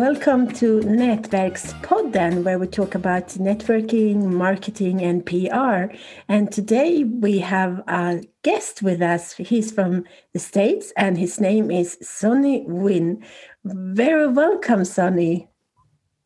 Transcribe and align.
Welcome 0.00 0.50
to 0.52 0.80
Nätverkspodden, 0.80 2.42
where 2.42 2.58
we 2.58 2.66
talk 2.66 2.94
about 2.94 3.28
networking, 3.36 4.32
marketing, 4.32 5.02
and 5.02 5.26
PR. 5.26 5.94
And 6.26 6.50
today 6.50 7.04
we 7.04 7.38
have 7.40 7.82
a 7.86 8.22
guest 8.42 8.82
with 8.82 9.02
us. 9.02 9.34
He's 9.34 9.70
from 9.70 10.04
the 10.32 10.38
States, 10.38 10.90
and 10.96 11.18
his 11.18 11.38
name 11.38 11.70
is 11.70 11.98
Sonny 12.00 12.64
Wynn. 12.66 13.22
Very 13.64 14.26
welcome, 14.26 14.86
Sonny. 14.86 15.50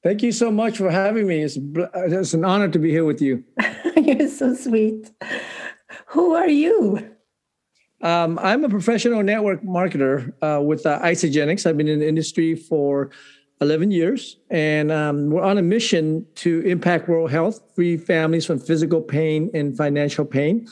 Thank 0.05 0.23
you 0.23 0.31
so 0.31 0.53
much 0.53 0.79
for 0.79 0.89
having 0.89 1.27
me. 1.27 1.43
It's, 1.43 1.59
it's 1.59 2.33
an 2.33 2.45
honor 2.45 2.69
to 2.69 2.79
be 2.79 2.93
here 2.93 3.05
with 3.05 3.21
you. 3.21 3.43
You're 3.97 4.29
so 4.29 4.55
sweet. 4.55 5.11
Who 6.07 6.37
are 6.37 6.49
you? 6.49 7.11
Um, 8.03 8.39
I'm 8.41 8.63
a 8.63 8.69
professional 8.69 9.25
network 9.25 9.65
marketer 9.65 10.33
uh, 10.43 10.63
with 10.63 10.87
uh, 10.87 11.01
Isagenix. 11.01 11.67
I've 11.67 11.77
been 11.77 11.89
in 11.89 11.99
the 11.99 12.09
industry 12.09 12.55
for 12.55 13.11
11 13.65 13.91
years, 13.91 14.37
and 14.51 14.93
um, 14.93 15.31
we're 15.31 15.43
on 15.43 15.57
a 15.57 15.63
mission 15.63 16.27
to 16.35 16.61
impact 16.61 17.09
world 17.09 17.31
health, 17.31 17.63
free 17.75 17.97
families 17.97 18.45
from 18.45 18.59
physical 18.59 19.01
pain 19.01 19.51
and 19.55 19.75
financial 19.75 20.25
pain, 20.25 20.69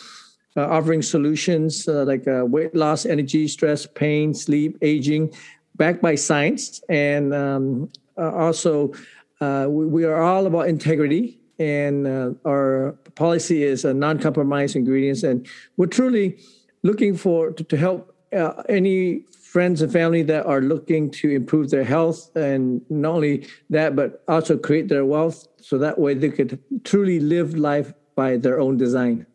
uh, 0.57 0.67
offering 0.67 1.01
solutions 1.01 1.89
uh, 1.89 2.05
like 2.05 2.29
uh, 2.29 2.45
weight 2.45 2.75
loss, 2.75 3.07
energy, 3.07 3.49
stress, 3.49 3.87
pain, 3.87 4.35
sleep, 4.35 4.77
aging, 4.83 5.33
backed 5.77 6.03
by 6.03 6.15
science. 6.15 6.83
And 6.91 7.33
um, 7.33 7.91
uh, 8.19 8.31
also, 8.33 8.93
we, 9.41 9.87
we, 9.87 10.05
are 10.05 10.21
all 10.21 10.47
about 10.47 10.69
integrity, 10.69 11.41
and 11.59 12.07
our 12.45 12.93
policy 13.15 13.63
is 13.63 13.85
non 13.85 14.19
compromise 14.19 14.77
ingredients. 14.77 15.23
And 15.23 15.49
we're 15.79 15.87
truly 15.87 16.39
looking 16.83 17.17
for 17.17 17.53
to, 17.53 17.65
to 17.65 17.77
help 17.77 18.15
uh, 18.33 18.63
any 18.69 19.25
friends 19.53 19.83
and 19.83 19.93
family 19.93 20.23
that 20.23 20.47
are 20.47 20.63
looking 20.63 21.11
to 21.11 21.29
improve 21.29 21.69
their 21.69 21.85
health 21.85 22.35
and 22.35 22.81
not 22.89 23.17
only 23.17 23.47
that 23.69 23.95
but 23.95 24.25
also 24.27 24.57
create 24.57 24.89
their 24.89 25.05
wealth 25.05 25.47
so 25.61 25.77
that 25.77 25.99
way 25.99 26.15
they 26.15 26.31
could 26.31 26.59
truly 26.85 27.21
live 27.21 27.55
life 27.55 27.93
by 28.17 28.39
their 28.39 28.59
own 28.59 28.79
design 28.79 29.27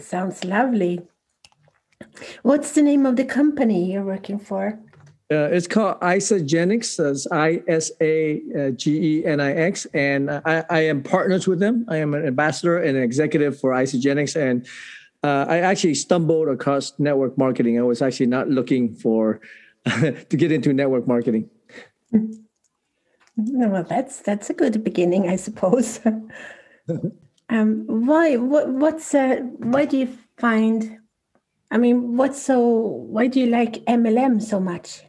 sounds 0.00 0.44
lovely 0.44 1.00
what's 2.42 2.72
the 2.72 2.82
name 2.82 3.04
of 3.04 3.16
the 3.16 3.24
company 3.24 3.92
you're 3.92 4.04
working 4.04 4.38
for 4.38 4.78
uh, 5.32 5.48
it's 5.52 5.68
called 5.68 6.00
Isagenix. 6.00 6.96
That's 6.96 7.24
I 7.30 7.62
S 7.68 7.92
A 8.00 8.72
G 8.74 9.20
E 9.20 9.24
N 9.24 9.38
I 9.38 9.52
X, 9.52 9.86
and 9.94 10.28
I, 10.28 10.64
I, 10.68 10.80
am 10.80 11.04
partners 11.04 11.46
with 11.46 11.60
them. 11.60 11.86
I 11.88 11.98
am 11.98 12.14
an 12.14 12.26
ambassador 12.26 12.78
and 12.78 12.96
an 12.96 13.04
executive 13.04 13.56
for 13.60 13.70
Isagenix, 13.70 14.34
and 14.34 14.66
uh, 15.22 15.46
I 15.48 15.58
actually 15.58 15.94
stumbled 15.94 16.48
across 16.48 16.92
network 16.98 17.36
marketing. 17.36 17.78
I 17.78 17.82
was 17.82 18.02
actually 18.02 18.26
not 18.26 18.48
looking 18.48 18.94
for 18.94 19.40
to 19.86 20.36
get 20.36 20.52
into 20.52 20.72
network 20.72 21.06
marketing. 21.06 21.50
Well, 23.36 23.84
that's 23.84 24.20
that's 24.20 24.50
a 24.50 24.54
good 24.54 24.84
beginning, 24.84 25.28
I 25.28 25.36
suppose. 25.36 26.00
um, 27.48 27.84
why? 27.86 28.36
What? 28.36 28.68
What's? 28.68 29.14
Uh, 29.14 29.36
why 29.58 29.86
do 29.86 29.96
you 29.96 30.18
find? 30.36 30.98
I 31.70 31.78
mean, 31.78 32.16
what's 32.16 32.42
so? 32.42 32.60
Why 32.60 33.28
do 33.28 33.40
you 33.40 33.46
like 33.46 33.84
MLM 33.86 34.42
so 34.42 34.60
much? 34.60 35.04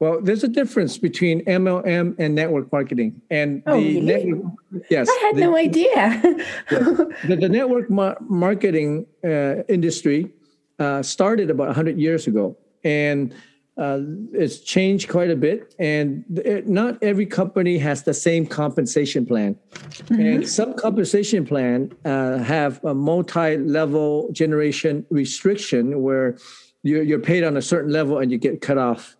Well, 0.00 0.20
there's 0.20 0.42
a 0.42 0.48
difference 0.48 0.98
between 0.98 1.44
MLM 1.44 2.16
and 2.18 2.34
network 2.34 2.70
marketing. 2.72 3.22
And 3.30 3.62
oh, 3.66 3.80
the 3.80 4.00
really? 4.00 4.24
network, 4.24 4.52
yes, 4.90 5.08
I 5.08 5.26
had 5.26 5.36
the, 5.36 5.40
no 5.40 5.56
idea. 5.56 5.88
the, 6.70 7.36
the, 7.40 7.48
network 7.48 7.88
ma- 7.90 8.16
marketing 8.20 9.06
uh, 9.24 9.62
industry 9.68 10.32
uh, 10.80 11.02
started 11.02 11.48
about 11.48 11.68
100 11.68 11.96
years 11.96 12.26
ago, 12.26 12.56
and 12.82 13.32
uh, 13.76 14.00
it's 14.32 14.58
changed 14.58 15.08
quite 15.08 15.30
a 15.30 15.36
bit. 15.36 15.74
And 15.78 16.24
it, 16.44 16.68
not 16.68 17.00
every 17.00 17.26
company 17.26 17.78
has 17.78 18.02
the 18.02 18.14
same 18.14 18.46
compensation 18.46 19.24
plan, 19.24 19.56
mm-hmm. 19.74 20.20
and 20.20 20.48
some 20.48 20.74
compensation 20.74 21.46
plan 21.46 21.92
uh, 22.04 22.38
have 22.38 22.84
a 22.84 22.94
multi-level 22.94 24.32
generation 24.32 25.06
restriction 25.08 26.02
where 26.02 26.36
you're, 26.82 27.02
you're 27.02 27.20
paid 27.20 27.44
on 27.44 27.56
a 27.56 27.62
certain 27.62 27.92
level 27.92 28.18
and 28.18 28.32
you 28.32 28.38
get 28.38 28.60
cut 28.60 28.76
off 28.76 29.16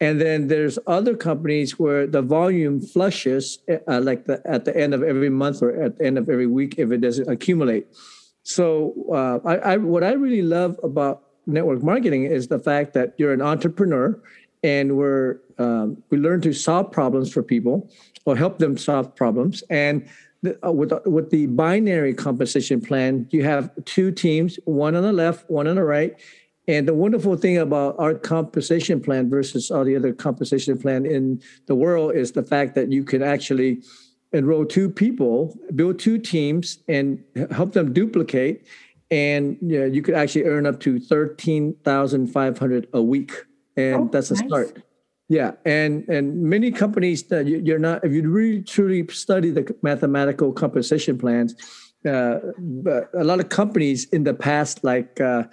and 0.00 0.20
then 0.20 0.48
there's 0.48 0.78
other 0.86 1.16
companies 1.16 1.78
where 1.78 2.06
the 2.06 2.22
volume 2.22 2.80
flushes 2.80 3.60
uh, 3.88 4.00
like 4.00 4.24
the, 4.24 4.42
at 4.44 4.64
the 4.64 4.76
end 4.76 4.92
of 4.92 5.02
every 5.02 5.30
month 5.30 5.62
or 5.62 5.70
at 5.80 5.98
the 5.98 6.04
end 6.04 6.18
of 6.18 6.28
every 6.28 6.46
week 6.46 6.74
if 6.78 6.90
it 6.90 7.00
doesn't 7.00 7.28
accumulate. 7.28 7.86
So 8.42 8.92
uh, 9.12 9.38
I, 9.48 9.56
I, 9.56 9.76
what 9.78 10.02
I 10.04 10.12
really 10.12 10.42
love 10.42 10.78
about 10.82 11.22
network 11.46 11.82
marketing 11.82 12.24
is 12.24 12.48
the 12.48 12.58
fact 12.58 12.92
that 12.94 13.14
you're 13.18 13.32
an 13.32 13.42
entrepreneur 13.42 14.20
and 14.62 14.96
we're 14.96 15.40
um, 15.58 16.02
we 16.10 16.18
learn 16.18 16.40
to 16.40 16.52
solve 16.52 16.90
problems 16.90 17.32
for 17.32 17.42
people 17.42 17.88
or 18.24 18.34
help 18.36 18.58
them 18.58 18.76
solve 18.76 19.14
problems 19.14 19.62
and 19.70 20.08
uh, 20.64 20.72
with, 20.72 20.92
with 21.06 21.30
the 21.30 21.46
binary 21.46 22.12
compensation 22.12 22.80
plan 22.80 23.28
you 23.30 23.44
have 23.44 23.70
two 23.84 24.10
teams 24.10 24.58
one 24.64 24.96
on 24.96 25.02
the 25.02 25.12
left 25.12 25.48
one 25.48 25.68
on 25.68 25.76
the 25.76 25.84
right 25.84 26.18
and 26.66 26.88
the 26.88 26.94
wonderful 26.94 27.36
thing 27.36 27.58
about 27.58 27.94
our 27.98 28.14
compensation 28.14 29.00
plan 29.00 29.28
versus 29.28 29.70
all 29.70 29.84
the 29.84 29.96
other 29.96 30.12
compensation 30.12 30.78
plan 30.78 31.04
in 31.04 31.42
the 31.66 31.74
world 31.74 32.14
is 32.14 32.32
the 32.32 32.42
fact 32.42 32.74
that 32.74 32.90
you 32.90 33.04
can 33.04 33.22
actually 33.22 33.82
enroll 34.32 34.64
two 34.64 34.88
people, 34.88 35.56
build 35.74 35.98
two 35.98 36.18
teams, 36.18 36.78
and 36.88 37.22
help 37.50 37.72
them 37.72 37.92
duplicate. 37.92 38.66
And 39.10 39.58
you, 39.60 39.80
know, 39.80 39.86
you 39.86 40.00
could 40.00 40.14
actually 40.14 40.44
earn 40.44 40.66
up 40.66 40.80
to 40.80 40.98
thirteen 40.98 41.76
thousand 41.84 42.28
five 42.28 42.58
hundred 42.58 42.88
a 42.94 43.02
week, 43.02 43.32
and 43.76 43.94
oh, 43.94 44.08
that's 44.10 44.30
a 44.30 44.34
nice. 44.34 44.46
start. 44.46 44.82
Yeah, 45.28 45.52
and 45.66 46.08
and 46.08 46.42
many 46.42 46.70
companies 46.70 47.24
that 47.24 47.46
you're 47.46 47.78
not 47.78 48.04
if 48.04 48.12
you 48.12 48.28
really 48.28 48.62
truly 48.62 49.06
study 49.08 49.50
the 49.50 49.76
mathematical 49.82 50.52
compensation 50.52 51.18
plans, 51.18 51.54
uh, 52.08 52.38
but 52.58 53.10
a 53.12 53.22
lot 53.22 53.40
of 53.40 53.50
companies 53.50 54.06
in 54.08 54.24
the 54.24 54.34
past 54.34 54.82
like. 54.82 55.20
Uh, 55.20 55.44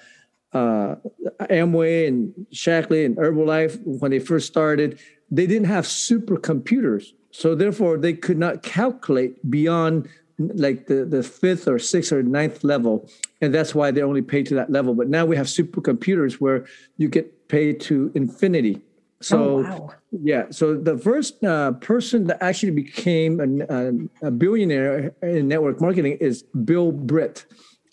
uh, 0.54 0.96
Amway 1.42 2.08
and 2.08 2.34
Shaklee 2.54 3.06
and 3.06 3.16
Herbalife, 3.16 3.82
when 3.86 4.12
they 4.12 4.20
first 4.20 4.48
started, 4.48 5.00
they 5.30 5.48
didn't 5.48 5.68
have 5.68 5.86
supercomputers. 5.86 7.14
So 7.32 7.56
therefore, 7.56 7.98
they 7.98 8.14
could 8.14 8.38
not 8.38 8.64
calculate 8.64 9.50
beyond 9.50 10.10
like 10.38 10.88
the, 10.88 11.06
the 11.06 11.24
fifth 11.24 11.68
or 11.68 11.80
sixth 11.80 12.12
or 12.12 12.24
ninth 12.24 12.64
level. 12.64 13.10
And 13.42 13.54
that's 13.54 13.74
why 13.76 13.92
they 13.92 14.02
only 14.02 14.22
pay 14.22 14.44
to 14.44 14.56
that 14.56 14.70
level. 14.70 14.94
But 14.94 15.08
now 15.08 15.26
we 15.26 15.36
have 15.38 15.46
supercomputers 15.46 16.34
where 16.34 16.66
you 16.98 17.08
get 17.08 17.48
paid 17.48 17.80
to 17.82 18.12
infinity. 18.16 18.82
So, 19.22 19.44
oh, 19.44 19.62
wow. 19.62 19.94
yeah. 20.12 20.46
So 20.50 20.76
the 20.76 20.98
first 20.98 21.44
uh, 21.44 21.74
person 21.74 22.26
that 22.26 22.42
actually 22.42 22.72
became 22.72 23.40
a, 23.70 24.28
a, 24.28 24.32
billionaire 24.32 25.14
in 25.22 25.48
network 25.48 25.80
marketing 25.80 26.18
is 26.20 26.44
Bill 26.66 26.92
Britt. 26.92 27.46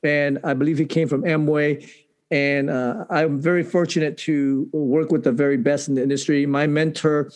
And 0.02 0.38
I 0.42 0.54
believe 0.54 0.78
he 0.78 0.86
came 0.86 1.06
from 1.06 1.22
Amway 1.25 1.86
and 2.31 2.71
uh, 2.71 3.05
I'm 3.11 3.41
very 3.41 3.62
fortunate 3.62 4.19
to 4.19 4.69
work 4.72 5.11
with 5.11 5.25
the 5.25 5.33
very 5.33 5.56
best 5.56 5.89
in 5.89 5.94
the 5.94 6.03
industry. 6.03 6.44
My 6.47 6.66
mentor, 6.66 7.31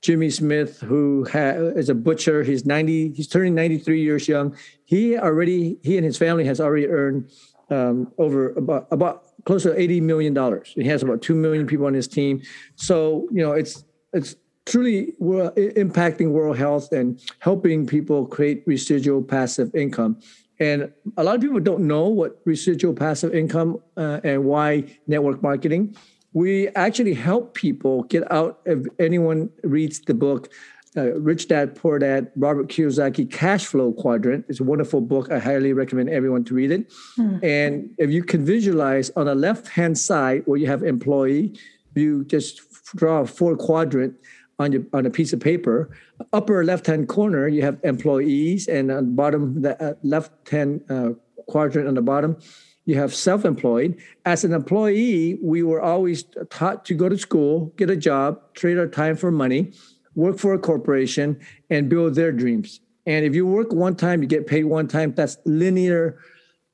Jimmy 0.00 0.30
Smith, 0.30 0.80
who 0.80 1.26
ha- 1.30 1.56
is 1.76 1.88
a 1.88 1.94
butcher, 1.94 2.42
he's 2.42 2.64
90, 2.64 3.12
he's 3.12 3.28
turning 3.28 3.54
93 3.54 4.00
years 4.00 4.26
young. 4.26 4.56
He 4.84 5.18
already, 5.18 5.78
he 5.82 5.96
and 5.96 6.04
his 6.04 6.16
family 6.16 6.44
has 6.44 6.60
already 6.60 6.86
earned 6.86 7.30
um, 7.70 8.10
over 8.16 8.52
about, 8.52 8.88
about 8.90 9.24
close 9.44 9.64
to 9.64 9.78
80 9.78 10.00
million 10.00 10.32
dollars. 10.32 10.72
He 10.74 10.84
has 10.84 11.02
about 11.02 11.20
2 11.20 11.34
million 11.34 11.66
people 11.66 11.86
on 11.86 11.94
his 11.94 12.08
team. 12.08 12.40
So, 12.76 13.28
you 13.30 13.42
know, 13.42 13.52
it's, 13.52 13.84
it's 14.14 14.36
truly 14.64 15.14
impacting 15.20 16.30
world 16.30 16.56
health 16.56 16.92
and 16.92 17.20
helping 17.40 17.86
people 17.86 18.26
create 18.26 18.62
residual 18.66 19.22
passive 19.22 19.74
income. 19.74 20.20
And 20.60 20.92
a 21.16 21.24
lot 21.24 21.36
of 21.36 21.40
people 21.40 21.60
don't 21.60 21.86
know 21.86 22.08
what 22.08 22.40
residual 22.44 22.94
passive 22.94 23.34
income 23.34 23.80
uh, 23.96 24.20
and 24.24 24.44
why 24.44 24.84
network 25.06 25.42
marketing. 25.42 25.96
We 26.32 26.68
actually 26.68 27.14
help 27.14 27.54
people 27.54 28.02
get 28.04 28.30
out. 28.30 28.60
If 28.64 28.86
anyone 28.98 29.50
reads 29.62 30.00
the 30.00 30.14
book, 30.14 30.50
uh, 30.96 31.12
Rich 31.14 31.48
Dad 31.48 31.74
Poor 31.74 31.98
Dad, 31.98 32.30
Robert 32.36 32.68
Kiyosaki 32.68 33.30
Cash 33.30 33.66
Flow 33.66 33.92
Quadrant, 33.92 34.44
it's 34.48 34.60
a 34.60 34.64
wonderful 34.64 35.00
book. 35.00 35.30
I 35.30 35.38
highly 35.38 35.72
recommend 35.72 36.10
everyone 36.10 36.44
to 36.44 36.54
read 36.54 36.72
it. 36.72 36.90
Mm. 37.18 37.44
And 37.44 37.90
if 37.98 38.10
you 38.10 38.24
can 38.24 38.44
visualize 38.44 39.10
on 39.10 39.26
the 39.26 39.34
left 39.34 39.68
hand 39.68 39.96
side 39.96 40.42
where 40.46 40.58
you 40.58 40.66
have 40.66 40.82
employee, 40.82 41.58
you 41.94 42.24
just 42.24 42.62
draw 42.96 43.20
a 43.20 43.26
four 43.26 43.56
quadrant 43.56 44.14
on 44.58 44.72
your 44.72 44.82
on 44.92 45.06
a 45.06 45.10
piece 45.10 45.32
of 45.32 45.40
paper. 45.40 45.90
Upper 46.32 46.64
left 46.64 46.86
hand 46.86 47.08
corner, 47.08 47.48
you 47.48 47.62
have 47.62 47.78
employees, 47.84 48.68
and 48.68 48.90
on 48.90 49.14
bottom 49.14 49.62
the 49.62 49.80
uh, 49.82 49.94
left 50.02 50.48
hand 50.48 50.82
uh, 50.90 51.10
quadrant 51.46 51.88
on 51.88 51.94
the 51.94 52.02
bottom, 52.02 52.36
you 52.84 52.96
have 52.96 53.14
self 53.14 53.44
employed. 53.44 53.96
As 54.24 54.44
an 54.44 54.52
employee, 54.52 55.38
we 55.42 55.62
were 55.62 55.80
always 55.80 56.24
taught 56.50 56.84
to 56.86 56.94
go 56.94 57.08
to 57.08 57.18
school, 57.18 57.72
get 57.76 57.90
a 57.90 57.96
job, 57.96 58.40
trade 58.54 58.78
our 58.78 58.88
time 58.88 59.16
for 59.16 59.30
money, 59.30 59.72
work 60.14 60.38
for 60.38 60.54
a 60.54 60.58
corporation, 60.58 61.38
and 61.70 61.88
build 61.88 62.14
their 62.14 62.32
dreams. 62.32 62.80
And 63.06 63.24
if 63.24 63.34
you 63.34 63.46
work 63.46 63.72
one 63.72 63.96
time, 63.96 64.22
you 64.22 64.28
get 64.28 64.46
paid 64.46 64.64
one 64.64 64.88
time. 64.88 65.14
That's 65.14 65.38
linear 65.44 66.18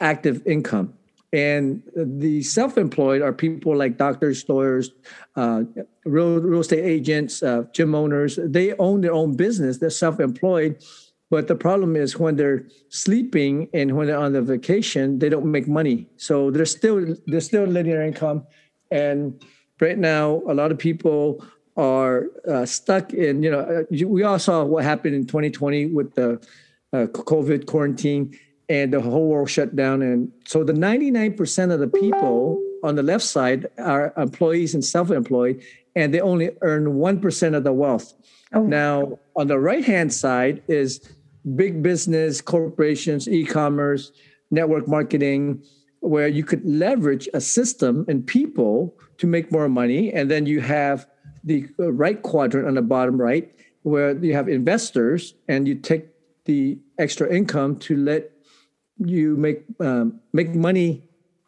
active 0.00 0.44
income. 0.46 0.94
And 1.34 1.82
the 1.96 2.44
self-employed 2.44 3.20
are 3.20 3.32
people 3.32 3.76
like 3.76 3.98
doctors, 3.98 4.48
lawyers, 4.48 4.92
uh, 5.34 5.64
real 6.04 6.38
real 6.38 6.60
estate 6.60 6.84
agents, 6.84 7.42
uh, 7.42 7.64
gym 7.72 7.92
owners. 7.92 8.38
They 8.40 8.72
own 8.74 9.00
their 9.00 9.12
own 9.12 9.34
business. 9.34 9.78
They're 9.78 9.90
self-employed, 9.90 10.80
but 11.30 11.48
the 11.48 11.56
problem 11.56 11.96
is 11.96 12.20
when 12.20 12.36
they're 12.36 12.68
sleeping 12.88 13.68
and 13.74 13.96
when 13.96 14.06
they're 14.06 14.16
on 14.16 14.32
the 14.32 14.42
vacation, 14.42 15.18
they 15.18 15.28
don't 15.28 15.50
make 15.50 15.66
money. 15.66 16.06
So 16.18 16.52
they're 16.52 16.64
still 16.66 17.16
they're 17.26 17.40
still 17.40 17.64
linear 17.64 18.00
income, 18.00 18.46
and 18.92 19.44
right 19.80 19.98
now 19.98 20.40
a 20.46 20.54
lot 20.54 20.70
of 20.70 20.78
people 20.78 21.44
are 21.76 22.26
uh, 22.48 22.64
stuck 22.64 23.12
in. 23.12 23.42
You 23.42 23.50
know, 23.50 23.60
uh, 23.60 24.06
we 24.06 24.22
all 24.22 24.38
saw 24.38 24.62
what 24.62 24.84
happened 24.84 25.16
in 25.16 25.26
2020 25.26 25.86
with 25.86 26.14
the 26.14 26.34
uh, 26.92 27.06
COVID 27.06 27.66
quarantine 27.66 28.38
and 28.68 28.92
the 28.92 29.00
whole 29.00 29.28
world 29.28 29.50
shut 29.50 29.76
down. 29.76 30.02
And 30.02 30.32
so 30.46 30.64
the 30.64 30.72
99% 30.72 31.72
of 31.72 31.80
the 31.80 31.88
people 31.88 32.62
on 32.82 32.96
the 32.96 33.02
left 33.02 33.24
side 33.24 33.66
are 33.78 34.12
employees 34.16 34.74
and 34.74 34.84
self 34.84 35.10
employed, 35.10 35.62
and 35.96 36.12
they 36.12 36.20
only 36.20 36.50
earn 36.62 36.94
1% 36.94 37.54
of 37.54 37.64
the 37.64 37.72
wealth. 37.72 38.14
Oh. 38.52 38.62
Now, 38.62 39.18
on 39.36 39.48
the 39.48 39.58
right 39.58 39.84
hand 39.84 40.12
side 40.12 40.62
is 40.68 41.00
big 41.56 41.82
business, 41.82 42.40
corporations, 42.40 43.28
e 43.28 43.44
commerce, 43.44 44.12
network 44.50 44.88
marketing, 44.88 45.62
where 46.00 46.28
you 46.28 46.44
could 46.44 46.64
leverage 46.64 47.28
a 47.34 47.40
system 47.40 48.04
and 48.08 48.26
people 48.26 48.96
to 49.18 49.26
make 49.26 49.50
more 49.50 49.68
money. 49.68 50.12
And 50.12 50.30
then 50.30 50.46
you 50.46 50.60
have 50.60 51.06
the 51.42 51.66
right 51.78 52.22
quadrant 52.22 52.66
on 52.66 52.74
the 52.74 52.82
bottom 52.82 53.20
right, 53.20 53.52
where 53.82 54.16
you 54.16 54.34
have 54.34 54.48
investors 54.48 55.34
and 55.48 55.68
you 55.68 55.74
take 55.74 56.06
the 56.44 56.78
extra 56.98 57.32
income 57.32 57.76
to 57.76 57.96
let 57.96 58.30
you 58.98 59.36
make 59.36 59.64
um, 59.80 60.20
make 60.32 60.54
money 60.54 61.02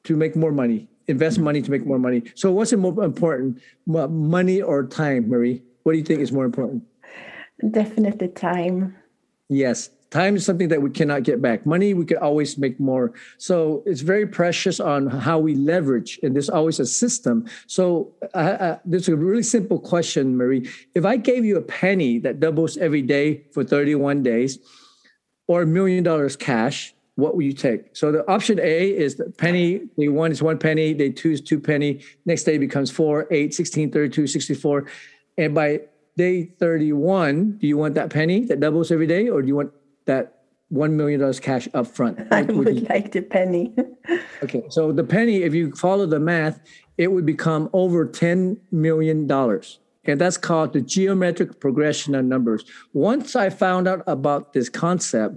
to 0.04 0.16
make 0.16 0.36
more 0.36 0.52
money, 0.52 0.88
invest 1.06 1.38
money 1.38 1.62
to 1.62 1.70
make 1.70 1.86
more 1.86 1.98
money. 1.98 2.22
So, 2.34 2.52
what's 2.52 2.72
more 2.72 3.04
important, 3.04 3.60
money 3.86 4.62
or 4.62 4.86
time, 4.86 5.28
Marie? 5.28 5.62
What 5.82 5.92
do 5.92 5.98
you 5.98 6.04
think 6.04 6.20
is 6.20 6.32
more 6.32 6.44
important? 6.44 6.84
Definitely 7.70 8.28
time. 8.28 8.96
Yes, 9.48 9.90
time 10.10 10.36
is 10.36 10.44
something 10.44 10.68
that 10.68 10.82
we 10.82 10.90
cannot 10.90 11.22
get 11.22 11.40
back. 11.40 11.64
Money 11.64 11.94
we 11.94 12.04
could 12.04 12.16
always 12.18 12.58
make 12.58 12.80
more. 12.80 13.12
So 13.38 13.82
it's 13.86 14.00
very 14.00 14.26
precious 14.26 14.80
on 14.80 15.06
how 15.06 15.38
we 15.38 15.54
leverage, 15.54 16.18
and 16.22 16.34
there's 16.34 16.50
always 16.50 16.80
a 16.80 16.86
system. 16.86 17.46
So 17.66 18.12
uh, 18.34 18.56
uh, 18.66 18.78
there's 18.84 19.08
a 19.08 19.16
really 19.16 19.44
simple 19.44 19.78
question, 19.78 20.36
Marie. 20.36 20.68
If 20.94 21.04
I 21.04 21.16
gave 21.16 21.44
you 21.44 21.56
a 21.56 21.62
penny 21.62 22.18
that 22.20 22.40
doubles 22.40 22.76
every 22.76 23.02
day 23.02 23.44
for 23.52 23.62
31 23.62 24.22
days, 24.22 24.58
or 25.48 25.62
a 25.62 25.66
million 25.66 26.02
dollars 26.02 26.34
cash, 26.34 26.95
what 27.16 27.34
will 27.34 27.42
you 27.42 27.52
take? 27.52 27.96
So 27.96 28.12
the 28.12 28.30
option 28.30 28.60
A 28.60 28.90
is 28.90 29.16
the 29.16 29.30
penny, 29.30 29.80
day 29.98 30.08
one 30.08 30.30
is 30.30 30.42
one 30.42 30.58
penny, 30.58 30.94
day 30.94 31.10
two 31.10 31.32
is 31.32 31.40
two 31.40 31.58
penny, 31.58 32.04
next 32.26 32.44
day 32.44 32.58
becomes 32.58 32.90
four, 32.90 33.26
eight, 33.30 33.54
16, 33.54 33.90
32, 33.90 34.26
64. 34.26 34.86
And 35.38 35.54
by 35.54 35.80
day 36.16 36.44
31, 36.44 37.58
do 37.58 37.66
you 37.66 37.76
want 37.76 37.94
that 37.94 38.10
penny 38.10 38.44
that 38.44 38.60
doubles 38.60 38.90
every 38.90 39.06
day, 39.06 39.28
or 39.28 39.40
do 39.42 39.48
you 39.48 39.56
want 39.56 39.72
that 40.04 40.42
$1 40.72 40.92
million 40.92 41.32
cash 41.34 41.68
up 41.72 41.86
front? 41.86 42.20
I 42.30 42.42
would, 42.42 42.56
would 42.56 42.88
like 42.88 43.12
the 43.12 43.22
penny. 43.22 43.74
okay, 44.42 44.64
so 44.68 44.92
the 44.92 45.04
penny, 45.04 45.42
if 45.42 45.54
you 45.54 45.72
follow 45.72 46.06
the 46.06 46.20
math, 46.20 46.60
it 46.98 47.12
would 47.12 47.26
become 47.26 47.70
over 47.72 48.06
$10 48.06 48.58
million. 48.70 49.30
And 50.08 50.20
that's 50.20 50.36
called 50.36 50.72
the 50.72 50.80
geometric 50.80 51.60
progression 51.60 52.14
of 52.14 52.24
numbers. 52.24 52.64
Once 52.92 53.34
I 53.34 53.50
found 53.50 53.88
out 53.88 54.02
about 54.06 54.52
this 54.52 54.68
concept, 54.68 55.36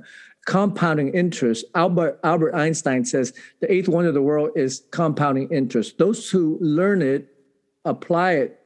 compounding 0.49 1.13
interest. 1.13 1.63
Albert 1.75 2.19
Albert 2.23 2.55
Einstein 2.55 3.05
says 3.05 3.33
the 3.61 3.71
eighth 3.71 3.87
wonder 3.87 4.07
of 4.07 4.15
the 4.15 4.21
world 4.21 4.49
is 4.55 4.83
compounding 4.89 5.47
interest. 5.49 5.99
Those 5.99 6.27
who 6.27 6.57
learn 6.59 7.03
it, 7.03 7.27
apply 7.85 8.31
it, 8.31 8.59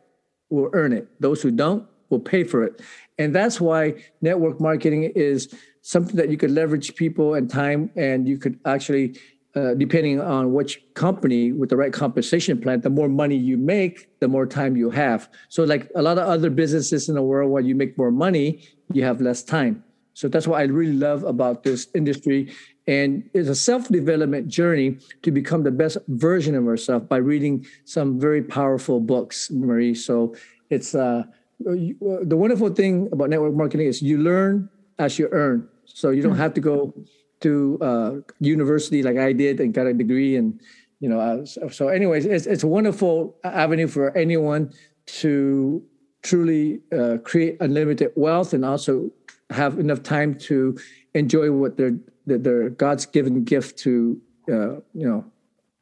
will 0.49 0.69
earn 0.71 0.93
it. 0.93 1.09
Those 1.19 1.41
who 1.41 1.51
don't 1.51 1.85
will 2.09 2.21
pay 2.21 2.45
for 2.45 2.63
it. 2.63 2.81
And 3.17 3.35
that's 3.35 3.59
why 3.59 3.95
network 4.21 4.61
marketing 4.61 5.11
is 5.13 5.53
something 5.81 6.15
that 6.15 6.29
you 6.29 6.37
could 6.37 6.51
leverage 6.51 6.95
people 6.95 7.33
and 7.33 7.49
time, 7.49 7.91
and 7.97 8.29
you 8.29 8.37
could 8.37 8.57
actually, 8.65 9.19
uh, 9.57 9.73
depending 9.73 10.21
on 10.21 10.53
which 10.53 10.81
company 10.93 11.51
with 11.51 11.69
the 11.69 11.75
right 11.75 11.91
compensation 11.91 12.61
plan, 12.61 12.79
the 12.79 12.89
more 12.89 13.09
money 13.09 13.35
you 13.35 13.57
make, 13.57 14.07
the 14.21 14.29
more 14.29 14.45
time 14.45 14.77
you 14.77 14.89
have. 14.89 15.29
So, 15.49 15.65
like 15.65 15.91
a 15.95 16.01
lot 16.01 16.17
of 16.17 16.29
other 16.29 16.49
businesses 16.49 17.09
in 17.09 17.15
the 17.15 17.21
world, 17.21 17.51
where 17.51 17.61
you 17.61 17.75
make 17.75 17.97
more 17.97 18.11
money, 18.11 18.63
you 18.93 19.03
have 19.03 19.19
less 19.19 19.43
time. 19.43 19.83
So 20.13 20.27
that's 20.27 20.47
what 20.47 20.59
I 20.59 20.63
really 20.63 20.93
love 20.93 21.23
about 21.23 21.63
this 21.63 21.87
industry. 21.95 22.53
And 22.87 23.29
it's 23.33 23.49
a 23.49 23.55
self 23.55 23.87
development 23.87 24.47
journey 24.47 24.97
to 25.21 25.31
become 25.31 25.63
the 25.63 25.71
best 25.71 25.97
version 26.07 26.55
of 26.55 26.67
ourselves 26.67 27.07
by 27.07 27.17
reading 27.17 27.65
some 27.85 28.19
very 28.19 28.43
powerful 28.43 28.99
books, 28.99 29.49
Marie. 29.51 29.95
So 29.95 30.35
it's 30.69 30.93
uh, 30.93 31.23
the 31.59 32.37
wonderful 32.37 32.69
thing 32.69 33.09
about 33.11 33.29
network 33.29 33.53
marketing 33.53 33.87
is 33.87 34.01
you 34.01 34.17
learn 34.17 34.69
as 34.99 35.17
you 35.17 35.29
earn. 35.31 35.67
So 35.85 36.09
you 36.09 36.21
don't 36.21 36.33
hmm. 36.33 36.39
have 36.39 36.53
to 36.55 36.61
go 36.61 36.93
to 37.41 37.77
uh, 37.81 38.11
university 38.39 39.03
like 39.03 39.17
I 39.17 39.33
did 39.33 39.59
and 39.59 39.73
got 39.73 39.87
a 39.87 39.93
degree. 39.93 40.35
And, 40.35 40.59
you 40.99 41.09
know, 41.09 41.19
uh, 41.19 41.45
so, 41.45 41.67
so, 41.69 41.87
anyways, 41.89 42.25
it's, 42.25 42.45
it's 42.45 42.63
a 42.63 42.67
wonderful 42.67 43.35
avenue 43.43 43.87
for 43.87 44.15
anyone 44.17 44.73
to 45.05 45.83
truly 46.21 46.79
uh, 46.97 47.17
create 47.23 47.57
unlimited 47.59 48.11
wealth 48.15 48.53
and 48.53 48.63
also 48.63 49.11
have 49.53 49.79
enough 49.79 50.03
time 50.03 50.35
to 50.49 50.77
enjoy 51.13 51.51
what 51.51 51.77
their 51.77 51.93
their 52.25 52.69
God's 52.69 53.05
given 53.05 53.43
gift 53.43 53.77
to 53.79 54.21
uh, 54.49 54.75
you 54.93 55.07
know 55.07 55.25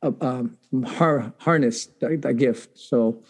uh, 0.03 0.11
um, 0.21 0.57
har- 0.85 1.33
harness 1.39 1.87
that, 1.99 2.21
that, 2.21 2.33
gift. 2.33 2.77
So, 2.77 3.23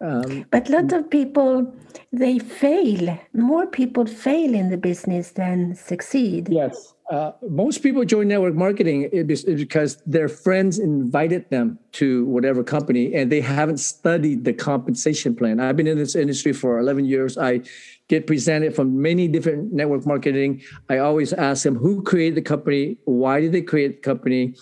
um, 0.00 0.46
but 0.50 0.68
a 0.68 0.72
lot 0.72 0.92
of 0.92 1.10
people 1.10 1.74
they 2.12 2.38
fail. 2.38 3.18
More 3.34 3.66
people 3.66 4.06
fail 4.06 4.54
in 4.54 4.70
the 4.70 4.76
business 4.76 5.32
than 5.32 5.74
succeed. 5.74 6.48
Yes, 6.50 6.94
uh, 7.10 7.32
most 7.48 7.82
people 7.82 8.04
join 8.04 8.28
network 8.28 8.54
marketing 8.54 9.08
because 9.26 9.96
their 10.04 10.28
friends 10.28 10.78
invited 10.78 11.48
them 11.48 11.78
to 11.92 12.26
whatever 12.26 12.62
company 12.62 13.14
and 13.14 13.32
they 13.32 13.40
haven't 13.40 13.78
studied 13.78 14.44
the 14.44 14.52
compensation 14.52 15.34
plan. 15.34 15.58
I've 15.58 15.76
been 15.76 15.86
in 15.86 15.96
this 15.96 16.14
industry 16.14 16.52
for 16.52 16.78
11 16.78 17.06
years. 17.06 17.38
I 17.38 17.62
get 18.08 18.26
presented 18.26 18.76
from 18.76 19.00
many 19.00 19.26
different 19.26 19.72
network 19.72 20.04
marketing. 20.04 20.60
I 20.90 20.98
always 20.98 21.32
ask 21.32 21.62
them 21.62 21.76
who 21.76 22.02
created 22.02 22.34
the 22.34 22.42
company, 22.42 22.98
why 23.04 23.40
did 23.40 23.52
they 23.52 23.62
create 23.62 24.02
the 24.02 24.02
company, 24.02 24.54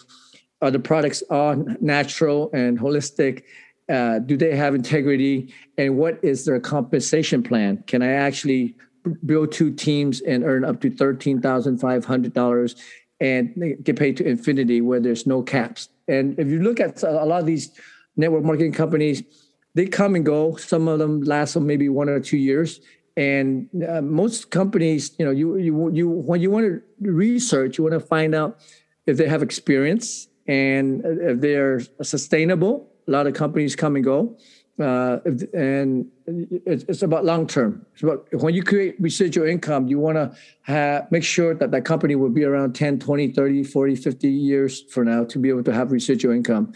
are 0.63 0.71
the 0.71 0.79
products 0.79 1.23
all 1.29 1.57
natural 1.81 2.51
and 2.53 2.79
holistic? 2.79 3.43
Uh, 3.89 4.21
do 4.21 4.37
they 4.37 4.55
have 4.55 4.75
integrity? 4.75 5.53
And 5.79 5.97
what 5.97 6.19
is 6.23 6.45
their 6.45 6.61
compensation 6.61 7.43
plan? 7.43 7.83
Can 7.88 8.03
I 8.03 8.12
actually 8.12 8.76
build 9.25 9.53
two 9.53 9.73
teams 9.73 10.21
and 10.21 10.45
earn 10.45 10.65
up 10.65 10.81
to 10.81 10.91
$13,500 10.91 12.75
and 13.21 13.77
get 13.83 13.97
paid 13.97 14.17
to 14.19 14.27
infinity 14.27 14.81
where 14.81 15.01
there's 15.01 15.27
no 15.27 15.43
caps. 15.43 15.89
And 16.09 16.39
if 16.39 16.49
you 16.49 16.63
look 16.63 16.81
at 16.81 17.03
a 17.03 17.25
lot 17.25 17.41
of 17.41 17.47
these 17.47 17.71
network 18.17 18.45
marketing 18.45 18.73
companies, 18.73 19.23
they 19.75 19.87
come 19.87 20.15
and 20.15 20.25
go. 20.25 20.57
Some 20.57 20.89
of 20.89 20.99
them 20.99 21.23
last 21.23 21.57
maybe 21.57 21.89
one 21.89 22.09
or 22.09 22.21
two 22.21 22.37
years. 22.37 22.81
And 23.17 23.69
uh, 23.89 24.03
most 24.03 24.51
companies, 24.51 25.15
you 25.19 25.25
know, 25.25 25.31
you 25.31 25.57
you 25.57 25.91
you 25.91 26.09
when 26.09 26.41
you 26.41 26.51
want 26.51 26.67
to 26.67 26.83
research, 27.01 27.79
you 27.79 27.85
want 27.85 27.95
to 27.95 28.01
find 28.01 28.35
out 28.35 28.59
if 29.07 29.17
they 29.17 29.27
have 29.27 29.43
experience 29.43 30.29
and 30.47 31.03
if 31.05 31.41
they're 31.41 31.81
sustainable. 32.03 32.93
A 33.09 33.11
lot 33.11 33.27
of 33.27 33.35
companies 33.35 33.75
come 33.75 33.97
and 33.97 34.05
go 34.05 34.37
uh, 34.78 35.18
and 35.54 36.06
it's, 36.26 36.85
it's 36.85 37.02
about 37.02 37.25
long 37.25 37.47
term. 37.47 37.87
It's 37.95 38.02
about 38.02 38.28
when 38.33 38.54
you 38.54 38.62
create 38.62 38.97
residual 39.00 39.47
income, 39.47 39.88
you 39.88 39.99
want 39.99 40.16
to 40.16 41.06
make 41.11 41.25
sure 41.25 41.54
that 41.54 41.71
that 41.71 41.85
company 41.85 42.14
will 42.14 42.30
be 42.30 42.45
around 42.45 42.75
10, 42.75 42.99
20, 42.99 43.33
30, 43.33 43.64
40, 43.64 43.97
50 43.97 44.28
years 44.28 44.83
for 44.90 45.04
now 45.04 45.25
to 45.25 45.38
be 45.38 45.49
able 45.49 45.62
to 45.64 45.73
have 45.73 45.92
residual 45.92 46.35
income. 46.35 46.73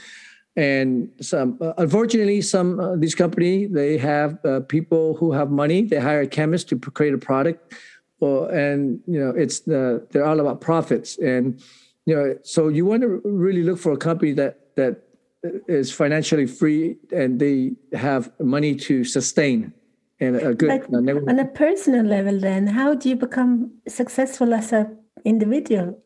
And 0.56 1.10
some, 1.20 1.58
uh, 1.60 1.74
unfortunately, 1.78 2.42
some 2.42 2.80
uh, 2.80 2.96
these 2.96 3.14
company 3.14 3.66
they 3.66 3.98
have 3.98 4.44
uh, 4.44 4.60
people 4.60 5.14
who 5.14 5.32
have 5.32 5.50
money. 5.50 5.82
They 5.82 6.00
hire 6.00 6.22
a 6.22 6.26
chemist 6.26 6.68
to 6.70 6.78
create 6.78 7.14
a 7.14 7.18
product, 7.18 7.72
and 8.20 9.00
you 9.06 9.20
know 9.20 9.30
it's 9.30 9.60
the 9.60 10.06
they're 10.10 10.26
all 10.26 10.40
about 10.40 10.60
profits. 10.60 11.18
And 11.18 11.62
you 12.04 12.16
know, 12.16 12.36
so 12.42 12.66
you 12.66 12.84
want 12.84 13.02
to 13.02 13.22
really 13.24 13.62
look 13.62 13.78
for 13.78 13.92
a 13.92 13.96
company 13.96 14.32
that 14.32 14.74
that 14.74 15.02
is 15.42 15.92
financially 15.92 16.46
free 16.46 16.96
and 17.12 17.40
they 17.40 17.72
have 17.92 18.30
money 18.40 18.74
to 18.74 19.04
sustain 19.04 19.72
and 20.20 20.36
a 20.36 20.54
good 20.54 20.68
but 20.90 20.94
on 20.94 21.38
a 21.38 21.46
personal 21.46 22.04
level 22.04 22.38
then 22.38 22.66
how 22.66 22.94
do 22.94 23.08
you 23.08 23.16
become 23.16 23.72
successful 23.88 24.52
as 24.52 24.72
a 24.72 24.90
individual? 25.24 25.98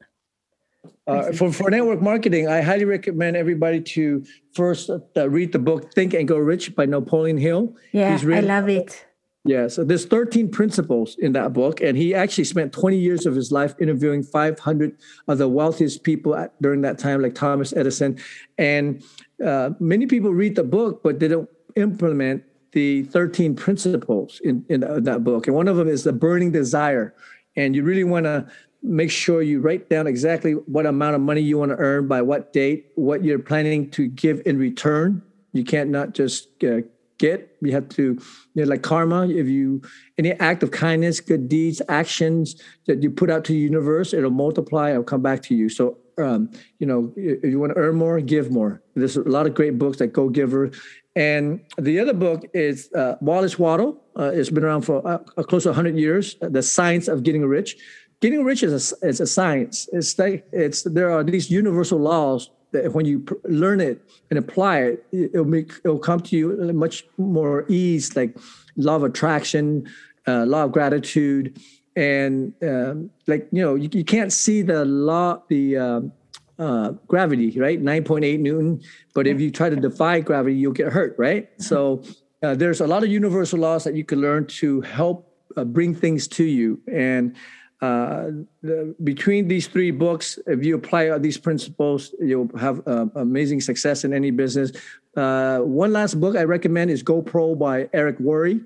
Uh, 1.06 1.32
for, 1.32 1.52
for 1.52 1.68
network 1.70 2.00
marketing 2.00 2.48
i 2.48 2.60
highly 2.60 2.84
recommend 2.84 3.36
everybody 3.36 3.80
to 3.80 4.24
first 4.54 4.88
uh, 4.88 5.28
read 5.28 5.52
the 5.52 5.58
book 5.58 5.92
think 5.94 6.14
and 6.14 6.28
grow 6.28 6.38
rich 6.38 6.74
by 6.76 6.86
napoleon 6.86 7.36
hill. 7.36 7.74
Yeah 7.92 8.18
i 8.32 8.40
love 8.40 8.68
it. 8.68 9.04
Yeah, 9.46 9.68
so 9.68 9.84
there's 9.84 10.06
13 10.06 10.50
principles 10.50 11.16
in 11.18 11.32
that 11.32 11.52
book, 11.52 11.82
and 11.82 11.98
he 11.98 12.14
actually 12.14 12.44
spent 12.44 12.72
20 12.72 12.96
years 12.96 13.26
of 13.26 13.34
his 13.34 13.52
life 13.52 13.74
interviewing 13.78 14.22
500 14.22 14.96
of 15.28 15.36
the 15.36 15.48
wealthiest 15.48 16.02
people 16.02 16.34
at, 16.34 16.60
during 16.62 16.80
that 16.80 16.98
time, 16.98 17.20
like 17.20 17.34
Thomas 17.34 17.74
Edison. 17.76 18.18
And 18.56 19.04
uh, 19.42 19.70
many 19.80 20.06
people 20.06 20.32
read 20.32 20.56
the 20.56 20.64
book, 20.64 21.02
but 21.02 21.20
they 21.20 21.28
don't 21.28 21.48
implement 21.76 22.44
the 22.72 23.04
13 23.04 23.54
principles 23.54 24.40
in, 24.42 24.64
in 24.68 24.80
that 24.80 25.24
book. 25.24 25.46
And 25.46 25.56
one 25.56 25.68
of 25.68 25.76
them 25.76 25.88
is 25.88 26.04
the 26.04 26.12
burning 26.12 26.52
desire. 26.52 27.14
And 27.56 27.74
you 27.74 27.84
really 27.84 28.04
want 28.04 28.26
to 28.26 28.46
make 28.82 29.10
sure 29.10 29.40
you 29.42 29.60
write 29.60 29.88
down 29.88 30.06
exactly 30.06 30.52
what 30.52 30.84
amount 30.84 31.14
of 31.14 31.20
money 31.20 31.40
you 31.40 31.58
want 31.58 31.70
to 31.70 31.76
earn 31.78 32.06
by 32.06 32.20
what 32.20 32.52
date, 32.52 32.92
what 32.96 33.24
you're 33.24 33.38
planning 33.38 33.90
to 33.92 34.08
give 34.08 34.42
in 34.44 34.58
return. 34.58 35.22
You 35.52 35.64
can't 35.64 35.90
not 35.90 36.14
just 36.14 36.62
uh, 36.64 36.80
get. 37.18 37.56
You 37.62 37.72
have 37.72 37.88
to, 37.90 38.02
you 38.02 38.20
know, 38.54 38.64
like 38.64 38.82
karma. 38.82 39.28
If 39.28 39.48
you 39.48 39.82
any 40.18 40.32
act 40.32 40.62
of 40.62 40.70
kindness, 40.70 41.20
good 41.20 41.48
deeds, 41.48 41.80
actions 41.88 42.60
that 42.86 43.02
you 43.02 43.10
put 43.10 43.30
out 43.30 43.44
to 43.44 43.52
the 43.52 43.58
universe, 43.58 44.12
it'll 44.12 44.30
multiply. 44.30 44.90
It'll 44.90 45.04
come 45.04 45.22
back 45.22 45.42
to 45.44 45.54
you. 45.54 45.68
So, 45.68 45.98
um, 46.18 46.50
you 46.78 46.86
know, 46.86 47.12
if 47.16 47.44
you 47.44 47.58
want 47.58 47.74
to 47.74 47.78
earn 47.78 47.96
more, 47.96 48.20
give 48.20 48.50
more. 48.50 48.82
There's 48.94 49.16
a 49.16 49.22
lot 49.22 49.46
of 49.46 49.54
great 49.54 49.78
books 49.78 50.00
like 50.00 50.12
Go 50.12 50.28
Giver, 50.28 50.70
and 51.16 51.60
the 51.78 52.00
other 52.00 52.12
book 52.12 52.44
is 52.54 52.92
uh, 52.94 53.16
Wallace 53.20 53.58
Waddle. 53.58 54.02
Uh, 54.18 54.30
it's 54.34 54.50
been 54.50 54.64
around 54.64 54.82
for 54.82 55.06
uh, 55.06 55.18
close 55.44 55.64
to 55.64 55.70
100 55.70 55.96
years. 55.96 56.36
The 56.40 56.62
Science 56.62 57.08
of 57.08 57.22
Getting 57.22 57.44
Rich. 57.46 57.76
Getting 58.20 58.44
rich 58.44 58.62
is 58.62 58.94
a, 59.02 59.08
a 59.08 59.26
science. 59.26 59.88
It's 59.92 60.18
like 60.18 60.46
it's 60.50 60.82
there 60.84 61.10
are 61.10 61.22
these 61.22 61.50
universal 61.50 61.98
laws 61.98 62.48
that 62.70 62.92
when 62.92 63.04
you 63.04 63.20
pr- 63.20 63.34
learn 63.44 63.80
it 63.80 64.00
and 64.30 64.38
apply 64.38 64.78
it, 64.78 65.06
it'll 65.12 65.44
make 65.44 65.72
it'll 65.84 65.98
come 65.98 66.20
to 66.20 66.36
you 66.36 66.72
much 66.72 67.04
more 67.18 67.66
ease, 67.68 68.16
like 68.16 68.36
law 68.76 68.96
of 68.96 69.04
attraction, 69.04 69.86
uh, 70.26 70.46
law 70.46 70.64
of 70.64 70.72
gratitude, 70.72 71.58
and 71.96 72.52
um, 72.62 73.10
like 73.26 73.46
you 73.52 73.62
know 73.62 73.74
you, 73.74 73.88
you 73.92 74.04
can't 74.04 74.32
see 74.32 74.62
the 74.62 74.84
law 74.84 75.40
the 75.48 75.76
um, 75.76 76.12
uh, 76.58 76.90
gravity 77.08 77.58
right? 77.58 77.82
9.8 77.82 78.38
newton. 78.38 78.80
But 79.12 79.26
if 79.26 79.40
you 79.40 79.50
try 79.50 79.70
to 79.70 79.76
defy 79.76 80.20
gravity 80.20 80.56
you'll 80.56 80.72
get 80.72 80.92
hurt 80.92 81.14
right? 81.18 81.48
So 81.58 82.02
uh, 82.42 82.54
there's 82.54 82.80
a 82.80 82.86
lot 82.86 83.02
of 83.02 83.08
universal 83.08 83.58
laws 83.58 83.84
that 83.84 83.94
you 83.94 84.04
can 84.04 84.20
learn 84.20 84.46
to 84.46 84.80
help 84.82 85.32
uh, 85.56 85.64
bring 85.64 85.94
things 85.94 86.28
to 86.28 86.44
you. 86.44 86.80
And 86.92 87.36
uh, 87.80 88.30
the, 88.62 88.94
between 89.02 89.48
these 89.48 89.66
three 89.66 89.90
books, 89.90 90.38
if 90.46 90.64
you 90.64 90.74
apply 90.74 91.16
these 91.18 91.38
principles, 91.38 92.14
you'll 92.20 92.50
have 92.58 92.86
uh, 92.86 93.06
amazing 93.14 93.60
success 93.60 94.04
in 94.04 94.12
any 94.14 94.30
business. 94.30 94.72
Uh, 95.16 95.58
one 95.58 95.92
last 95.92 96.20
book 96.20 96.36
I 96.36 96.44
recommend 96.44 96.90
is 96.90 97.02
Go 97.02 97.22
Pro 97.22 97.54
by 97.54 97.88
Eric 97.92 98.18
Worre. 98.18 98.60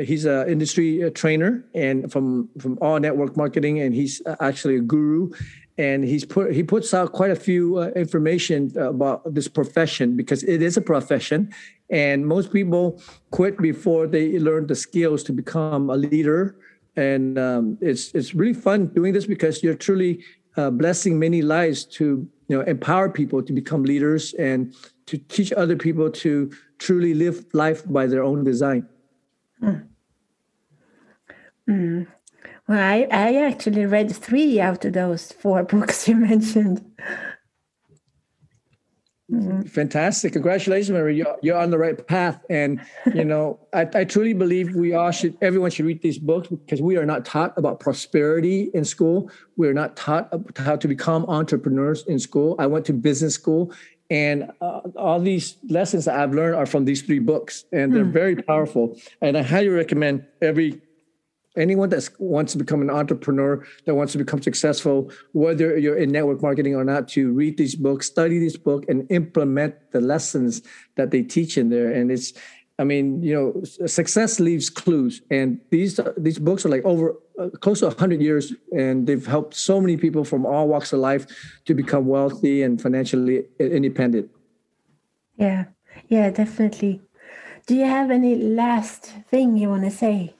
He's 0.00 0.24
an 0.24 0.48
industry 0.48 1.04
uh, 1.04 1.10
trainer 1.10 1.64
and 1.74 2.10
from 2.10 2.48
from 2.58 2.78
all 2.80 2.98
network 3.00 3.36
marketing, 3.36 3.80
and 3.80 3.94
he's 3.94 4.22
uh, 4.26 4.36
actually 4.40 4.76
a 4.76 4.80
guru. 4.80 5.30
And 5.78 6.04
he's 6.04 6.24
put 6.24 6.52
he 6.52 6.62
puts 6.62 6.92
out 6.92 7.12
quite 7.12 7.30
a 7.30 7.36
few 7.36 7.78
uh, 7.78 7.88
information 7.96 8.76
about 8.76 9.22
this 9.34 9.48
profession 9.48 10.16
because 10.16 10.42
it 10.42 10.60
is 10.60 10.76
a 10.76 10.82
profession, 10.82 11.52
and 11.88 12.26
most 12.26 12.52
people 12.52 13.00
quit 13.30 13.56
before 13.58 14.06
they 14.06 14.38
learn 14.38 14.66
the 14.66 14.74
skills 14.74 15.22
to 15.24 15.32
become 15.32 15.88
a 15.88 15.96
leader 15.96 16.56
and 16.96 17.38
um, 17.38 17.78
it's 17.80 18.12
it's 18.14 18.34
really 18.34 18.54
fun 18.54 18.88
doing 18.88 19.12
this 19.12 19.26
because 19.26 19.62
you're 19.62 19.74
truly 19.74 20.22
uh, 20.56 20.70
blessing 20.70 21.18
many 21.18 21.42
lives 21.42 21.84
to 21.84 22.28
you 22.48 22.56
know 22.56 22.62
empower 22.62 23.08
people 23.08 23.42
to 23.42 23.52
become 23.52 23.84
leaders 23.84 24.34
and 24.34 24.74
to 25.06 25.18
teach 25.18 25.52
other 25.52 25.76
people 25.76 26.10
to 26.10 26.50
truly 26.78 27.14
live 27.14 27.44
life 27.52 27.82
by 27.86 28.06
their 28.06 28.22
own 28.22 28.44
design. 28.44 28.86
Mm. 29.62 29.86
Mm. 31.70 32.06
Well, 32.68 32.78
I, 32.78 33.06
I 33.10 33.34
actually 33.46 33.86
read 33.86 34.14
three 34.14 34.60
out 34.60 34.84
of 34.84 34.92
those 34.92 35.32
four 35.32 35.62
books 35.74 36.08
you 36.08 36.16
mentioned. 36.16 36.84
Mm-hmm. 39.30 39.62
Fantastic. 39.62 40.32
Congratulations, 40.32 40.90
Mary. 40.90 41.16
You're, 41.16 41.36
you're, 41.40 41.56
on 41.56 41.70
the 41.70 41.78
right 41.78 42.04
path. 42.08 42.44
And, 42.50 42.80
you 43.14 43.24
know, 43.24 43.60
I, 43.72 43.88
I, 43.94 44.04
truly 44.04 44.32
believe 44.32 44.74
we 44.74 44.92
all 44.92 45.12
should, 45.12 45.38
everyone 45.40 45.70
should 45.70 45.86
read 45.86 46.02
these 46.02 46.18
books 46.18 46.48
because 46.48 46.82
we 46.82 46.96
are 46.96 47.06
not 47.06 47.24
taught 47.24 47.56
about 47.56 47.78
prosperity 47.78 48.70
in 48.74 48.84
school. 48.84 49.30
We 49.56 49.68
are 49.68 49.74
not 49.74 49.96
taught 49.96 50.34
how 50.56 50.74
to 50.74 50.88
become 50.88 51.26
entrepreneurs 51.26 52.04
in 52.06 52.18
school. 52.18 52.56
I 52.58 52.66
went 52.66 52.86
to 52.86 52.92
business 52.92 53.34
school 53.34 53.72
and 54.10 54.50
uh, 54.60 54.80
all 54.96 55.20
these 55.20 55.56
lessons 55.68 56.06
that 56.06 56.18
I've 56.18 56.34
learned 56.34 56.56
are 56.56 56.66
from 56.66 56.84
these 56.84 57.02
three 57.02 57.20
books 57.20 57.64
and 57.72 57.94
they're 57.94 58.04
mm. 58.04 58.12
very 58.12 58.34
powerful. 58.34 58.98
And 59.20 59.38
I 59.38 59.42
highly 59.42 59.68
recommend 59.68 60.26
every 60.42 60.80
anyone 61.56 61.88
that 61.88 62.08
wants 62.18 62.52
to 62.52 62.58
become 62.58 62.80
an 62.80 62.90
entrepreneur 62.90 63.64
that 63.84 63.94
wants 63.94 64.12
to 64.12 64.18
become 64.18 64.40
successful 64.40 65.10
whether 65.32 65.76
you're 65.76 65.96
in 65.96 66.10
network 66.10 66.42
marketing 66.42 66.74
or 66.74 66.84
not 66.84 67.08
to 67.08 67.32
read 67.32 67.56
these 67.56 67.74
books 67.74 68.06
study 68.06 68.38
this 68.38 68.56
book 68.56 68.84
and 68.88 69.06
implement 69.10 69.74
the 69.92 70.00
lessons 70.00 70.62
that 70.96 71.10
they 71.10 71.22
teach 71.22 71.58
in 71.58 71.70
there. 71.70 71.90
And 71.90 72.10
it's 72.10 72.32
i 72.78 72.84
mean 72.84 73.22
you 73.22 73.34
know 73.34 73.86
success 73.86 74.40
leaves 74.40 74.70
clues. 74.70 75.22
And 75.30 75.60
these 75.70 75.98
these 76.16 76.38
books 76.38 76.64
are 76.64 76.68
like 76.68 76.84
over 76.84 77.16
uh, 77.38 77.48
close 77.60 77.80
to 77.80 77.86
100 77.86 78.20
years 78.20 78.52
and 78.76 79.06
they've 79.06 79.26
helped 79.26 79.54
so 79.54 79.80
many 79.80 79.96
people 79.96 80.24
from 80.24 80.46
all 80.46 80.68
walks 80.68 80.92
of 80.92 81.00
life 81.00 81.26
to 81.66 81.74
become 81.74 82.06
wealthy 82.06 82.62
and 82.62 82.80
financially 82.80 83.44
independent. 83.58 84.30
Yeah. 85.36 85.64
Yeah 86.08 86.30
definitely. 86.30 87.02
Do 87.66 87.74
you 87.76 87.84
have 87.84 88.10
any 88.10 88.34
last 88.36 89.12
thing 89.30 89.56
you 89.56 89.68
want 89.68 89.84
to 89.84 89.90
say 89.90 90.34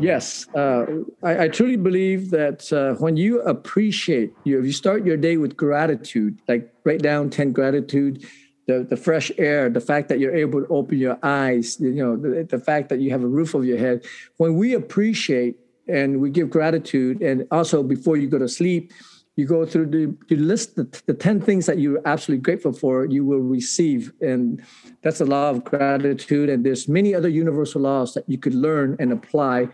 Yes, 0.00 0.46
uh, 0.54 0.86
I, 1.22 1.44
I, 1.44 1.48
truly 1.48 1.76
believe 1.76 2.30
that 2.30 2.72
uh, 2.72 2.94
when 2.94 3.16
you 3.16 3.40
appreciate, 3.42 4.32
you, 4.42 4.58
if 4.58 4.64
you 4.64 4.72
start 4.72 5.06
your 5.06 5.16
day 5.16 5.36
with 5.36 5.56
gratitude, 5.56 6.40
like 6.48 6.72
write 6.84 7.00
down 7.00 7.30
10 7.30 7.52
gratitude, 7.52 8.26
the, 8.66 8.84
the 8.88 8.96
fresh 8.96 9.30
air, 9.38 9.70
the 9.70 9.80
fact 9.80 10.08
that 10.08 10.18
you're 10.18 10.34
able 10.34 10.62
to 10.62 10.68
open 10.68 10.98
your 10.98 11.18
eyes, 11.22 11.78
you 11.80 11.92
know, 11.92 12.16
the, 12.16 12.44
the 12.44 12.58
fact 12.58 12.88
that 12.88 13.00
you 13.00 13.10
have 13.10 13.22
a 13.22 13.26
roof 13.26 13.54
over 13.54 13.64
your 13.64 13.78
head. 13.78 14.04
When 14.38 14.56
we 14.56 14.74
appreciate 14.74 15.56
and 15.86 16.20
we 16.20 16.30
give 16.30 16.50
gratitude, 16.50 17.20
and 17.22 17.46
also 17.50 17.82
before 17.82 18.16
you 18.16 18.28
go 18.28 18.38
to 18.38 18.48
sleep, 18.48 18.92
you 19.36 19.46
go 19.46 19.66
through 19.66 19.86
the 19.86 20.16
you 20.28 20.36
list 20.36 20.76
the, 20.76 20.84
the 21.06 21.14
10 21.14 21.40
things 21.40 21.66
that 21.66 21.78
you're 21.78 22.00
absolutely 22.04 22.42
grateful 22.42 22.72
for 22.72 23.04
you 23.06 23.24
will 23.24 23.40
receive. 23.40 24.12
And 24.20 24.62
that's 25.02 25.20
a 25.20 25.24
law 25.24 25.50
of 25.50 25.64
gratitude. 25.64 26.48
And 26.48 26.64
there's 26.64 26.88
many 26.88 27.14
other 27.14 27.28
universal 27.28 27.82
laws 27.82 28.14
that 28.14 28.28
you 28.28 28.38
could 28.38 28.54
learn 28.54 28.96
and 29.00 29.12
apply. 29.12 29.68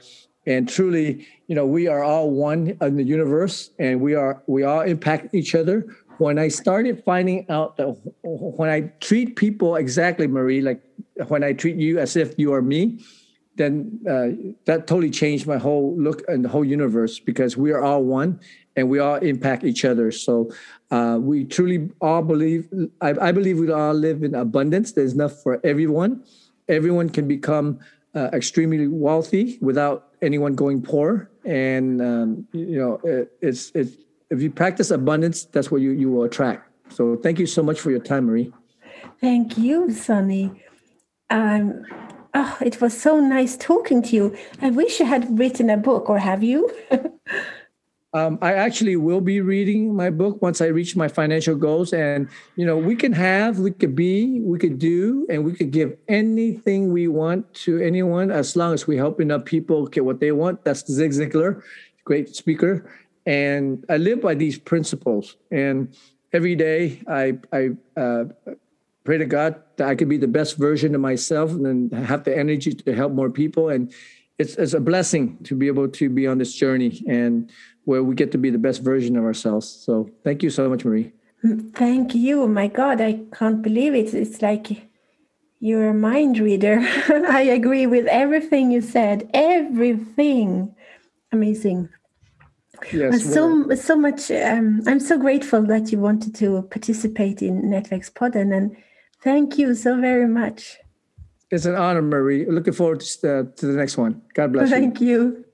And 0.47 0.69
truly 0.69 1.27
you 1.47 1.55
know 1.55 1.67
we 1.67 1.89
are 1.89 2.03
all 2.03 2.31
one 2.31 2.77
in 2.81 2.97
the 2.97 3.05
universe 3.05 3.71
and 3.79 4.01
we 4.01 4.15
are 4.15 4.43
we 4.47 4.63
all 4.63 4.81
impact 4.81 5.35
each 5.35 5.55
other. 5.55 5.87
When 6.19 6.39
i 6.39 6.49
started 6.49 7.03
finding 7.03 7.49
out 7.49 7.77
that 7.79 7.97
when 8.23 8.69
i 8.69 8.81
treat 9.01 9.37
people 9.37 9.77
exactly 9.77 10.27
marie 10.27 10.61
like 10.61 10.83
when 11.29 11.43
i 11.43 11.55
treat 11.55 11.77
you 11.77 11.99
as 11.99 12.15
if 12.15 12.39
you 12.39 12.53
are 12.53 12.61
me 12.61 13.03
then 13.57 14.01
uh, 14.09 14.53
that 14.65 14.87
totally 14.87 15.11
changed 15.11 15.47
my 15.47 15.59
whole 15.59 15.97
look 15.99 16.23
and 16.29 16.45
the 16.45 16.49
whole 16.49 16.65
universe 16.65 17.19
because 17.19 17.57
we 17.57 17.73
are 17.73 17.83
all 17.83 18.03
one 18.03 18.41
and 18.77 18.89
we 18.89 18.99
all 18.99 19.17
impact 19.17 19.65
each 19.65 19.85
other. 19.85 20.11
So 20.11 20.51
uh, 20.91 21.19
we 21.21 21.45
truly 21.45 21.91
all 22.01 22.23
believe, 22.23 22.69
I, 23.01 23.15
I, 23.21 23.33
believe 23.33 23.59
we 23.59 23.71
all 23.71 23.93
live 23.93 24.23
in 24.23 24.35
abundance. 24.35 24.93
There's 24.93 25.13
enough 25.13 25.43
for 25.43 25.61
everyone. 25.65 26.25
Everyone 26.69 27.11
can 27.11 27.27
become 27.29 27.81
uh, 28.15 28.31
extremely 28.33 28.87
wealthy 28.89 29.59
without 29.61 30.09
anyone 30.23 30.55
going 30.55 30.83
poor. 30.83 31.31
And, 31.45 32.01
um, 32.01 32.47
you 32.53 32.79
know, 32.79 33.01
it, 33.05 33.33
it's, 33.41 33.73
it's, 33.75 33.97
if 34.31 34.41
you 34.41 34.51
practice 34.51 34.91
abundance, 34.91 35.45
that's 35.45 35.71
what 35.71 35.81
you, 35.81 35.91
you 35.91 36.11
will 36.11 36.25
attract. 36.25 36.69
So 36.93 37.17
thank 37.17 37.39
you 37.39 37.47
so 37.47 37.63
much 37.63 37.81
for 37.81 37.91
your 37.91 38.01
time, 38.01 38.27
Marie. 38.27 38.53
Thank 39.21 39.59
you, 39.59 39.93
Sonny. 39.93 40.65
Um, 41.29 41.85
oh, 42.35 42.57
it 42.61 42.81
was 42.81 43.01
so 43.01 43.21
nice 43.21 43.57
talking 43.57 44.03
to 44.05 44.17
you. 44.17 44.37
I 44.61 44.71
wish 44.71 45.01
you 45.01 45.07
had 45.07 45.39
written 45.39 45.71
a 45.71 45.77
book, 45.77 46.09
or 46.09 46.19
have 46.19 46.43
you? 46.43 46.71
Um, 48.13 48.39
I 48.43 48.55
actually 48.55 48.97
will 48.97 49.21
be 49.21 49.41
reading 49.41 49.95
my 49.95 50.11
book 50.11 50.43
once 50.43 50.61
I 50.61 50.67
reach 50.67 50.97
my 50.97 51.07
financial 51.07 51.55
goals. 51.55 51.93
And, 51.93 52.29
you 52.57 52.67
know, 52.67 52.77
we 52.77 52.97
can 52.97 53.13
have, 53.13 53.61
we 53.61 53.71
could 53.71 53.95
be, 53.95 54.41
we 54.41 54.59
could 54.59 54.81
do, 54.81 55.27
and 55.31 55.45
we 55.45 55.53
could 55.53 55.71
give 55.71 55.97
anything 56.09 56.93
we 56.93 57.07
want 57.07 57.53
to 57.67 57.81
anyone 57.81 58.33
as 58.33 58.57
long 58.57 58.75
as 58.75 58.87
we 58.87 58.97
help 58.97 59.21
enough 59.21 59.45
people 59.45 59.87
get 59.87 60.05
what 60.05 60.19
they 60.19 60.33
want. 60.33 60.65
That's 60.65 60.85
Zig 60.91 61.13
Ziglar, 61.13 61.63
great 62.05 62.35
speaker. 62.35 62.91
And 63.27 63.85
I 63.89 63.99
live 63.99 64.21
by 64.21 64.35
these 64.35 64.59
principles. 64.59 65.37
And 65.53 65.95
every 66.33 66.57
day 66.57 67.03
I, 67.07 67.39
I 67.53 67.71
uh, 67.97 68.25
pray 69.05 69.19
to 69.19 69.27
God 69.27 69.63
that 69.77 69.89
I 69.89 69.95
could 69.95 70.09
be 70.09 70.19
the 70.19 70.29
best 70.29 70.57
version 70.57 70.95
of 70.95 71.01
myself 71.01 71.51
and 71.53 71.93
have 71.93 72.25
the 72.25 72.37
energy 72.37 72.73
to 72.73 72.95
help 72.95 73.13
more 73.13 73.31
people. 73.31 73.69
And 73.69 73.93
it's, 74.39 74.57
it's 74.57 74.75
a 74.75 74.81
blessing 74.81 75.39
to 75.45 75.55
be 75.55 75.67
able 75.67 75.89
to 75.89 76.09
be 76.09 76.27
on 76.27 76.39
this 76.39 76.55
journey. 76.55 77.03
And 77.07 77.51
where 77.85 78.05
we 78.05 78.15
get 78.15 78.33
to 78.33 78.39
be 78.39 78.51
the 78.51 78.59
best 78.59 78.83
version 78.83 79.17
of 79.17 79.25
ourselves. 79.25 79.69
So 79.69 80.09
thank 80.23 80.43
you 80.43 80.51
so 80.51 80.69
much, 80.69 80.85
Marie. 80.85 81.13
Thank 81.75 82.15
you. 82.15 82.47
My 82.47 82.69
God, 82.69 83.01
I 83.01 83.21
can't 83.33 83.63
believe 83.63 83.95
it. 83.95 84.15
It's 84.15 84.43
like 84.43 84.89
You're 85.59 85.91
a 85.91 85.95
mind 85.95 86.39
reader. 86.39 86.79
I 87.41 87.43
agree 87.43 87.87
with 87.87 88.07
everything 88.07 88.71
you 88.71 88.81
said. 88.81 89.29
Everything. 89.35 90.75
Amazing. 91.33 91.89
Yes, 92.93 93.35
so 93.35 93.69
so 93.75 93.95
much. 93.95 94.31
Um, 94.31 94.81
I'm 94.87 95.01
so 95.01 95.19
grateful 95.19 95.63
that 95.65 95.93
you 95.93 95.99
wanted 95.99 96.35
to 96.37 96.63
participate 96.63 97.43
in 97.43 97.55
Nätverkspodden, 97.65 98.57
and 98.57 98.75
thank 99.25 99.59
you 99.59 99.75
so 99.75 100.01
very 100.01 100.29
much. 100.29 100.79
It's 101.51 101.67
an 101.67 101.75
honor, 101.75 102.03
Marie. 102.03 102.47
Looking 102.47 102.75
forward 102.75 103.01
to, 103.01 103.41
uh, 103.41 103.43
to 103.57 103.67
the 103.67 103.73
next 103.73 103.99
one. 103.99 104.23
God 104.35 104.53
bless 104.53 104.71
you. 104.71 104.77
Thank 104.77 105.01
you. 105.01 105.45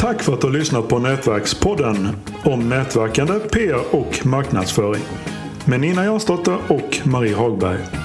Tack 0.00 0.22
för 0.22 0.34
att 0.34 0.40
du 0.40 0.46
har 0.46 0.54
lyssnat 0.54 0.88
på 0.88 0.98
Nätverkspodden 0.98 2.08
om 2.44 2.68
nätverkande, 2.68 3.32
PR 3.38 3.94
och 3.96 4.26
marknadsföring 4.26 5.02
med 5.66 5.80
Nina 5.80 6.04
Jansdotter 6.04 6.58
och 6.68 7.06
Marie 7.06 7.34
Hagberg. 7.34 7.99